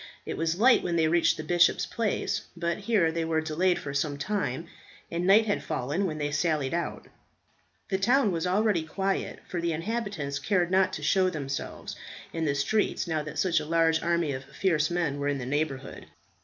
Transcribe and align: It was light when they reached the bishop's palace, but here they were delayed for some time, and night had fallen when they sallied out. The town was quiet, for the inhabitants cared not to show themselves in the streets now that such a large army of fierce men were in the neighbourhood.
It 0.25 0.35
was 0.35 0.59
light 0.59 0.81
when 0.81 0.95
they 0.95 1.07
reached 1.07 1.37
the 1.37 1.43
bishop's 1.43 1.85
palace, 1.85 2.47
but 2.57 2.79
here 2.79 3.11
they 3.11 3.23
were 3.23 3.39
delayed 3.39 3.77
for 3.77 3.93
some 3.93 4.17
time, 4.17 4.65
and 5.11 5.27
night 5.27 5.45
had 5.45 5.63
fallen 5.63 6.05
when 6.07 6.17
they 6.17 6.31
sallied 6.31 6.73
out. 6.73 7.05
The 7.89 7.99
town 7.99 8.31
was 8.31 8.47
quiet, 8.89 9.41
for 9.47 9.61
the 9.61 9.73
inhabitants 9.73 10.39
cared 10.39 10.71
not 10.71 10.91
to 10.93 11.03
show 11.03 11.29
themselves 11.29 11.95
in 12.33 12.45
the 12.45 12.55
streets 12.55 13.05
now 13.05 13.21
that 13.21 13.37
such 13.37 13.59
a 13.59 13.65
large 13.67 14.01
army 14.01 14.31
of 14.31 14.45
fierce 14.45 14.89
men 14.89 15.19
were 15.19 15.27
in 15.27 15.37
the 15.37 15.45
neighbourhood. 15.45 16.07